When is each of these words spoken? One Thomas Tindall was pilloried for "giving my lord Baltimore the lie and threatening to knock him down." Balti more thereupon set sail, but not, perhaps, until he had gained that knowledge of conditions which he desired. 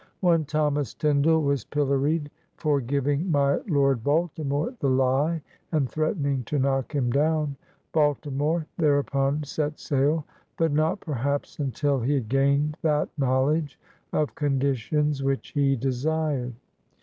One 0.21 0.45
Thomas 0.45 0.95
Tindall 0.95 1.43
was 1.43 1.63
pilloried 1.63 2.31
for 2.55 2.81
"giving 2.81 3.29
my 3.29 3.59
lord 3.67 4.03
Baltimore 4.03 4.73
the 4.79 4.89
lie 4.89 5.43
and 5.71 5.87
threatening 5.87 6.41
to 6.45 6.57
knock 6.57 6.93
him 6.95 7.11
down." 7.11 7.55
Balti 7.93 8.33
more 8.35 8.65
thereupon 8.79 9.43
set 9.43 9.79
sail, 9.79 10.25
but 10.57 10.71
not, 10.71 11.01
perhaps, 11.01 11.59
until 11.59 11.99
he 11.99 12.15
had 12.15 12.29
gained 12.29 12.77
that 12.81 13.09
knowledge 13.15 13.79
of 14.11 14.33
conditions 14.33 15.21
which 15.21 15.49
he 15.49 15.75
desired. 15.75 16.55